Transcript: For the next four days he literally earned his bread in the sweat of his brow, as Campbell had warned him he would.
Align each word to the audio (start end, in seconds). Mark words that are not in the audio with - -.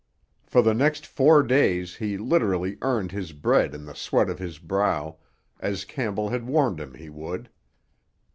For 0.47 0.63
the 0.63 0.73
next 0.73 1.05
four 1.05 1.43
days 1.43 1.97
he 1.97 2.17
literally 2.17 2.75
earned 2.81 3.11
his 3.11 3.33
bread 3.33 3.75
in 3.75 3.85
the 3.85 3.93
sweat 3.93 4.31
of 4.31 4.39
his 4.39 4.57
brow, 4.57 5.19
as 5.59 5.85
Campbell 5.85 6.29
had 6.29 6.47
warned 6.47 6.79
him 6.79 6.95
he 6.95 7.07
would. 7.11 7.51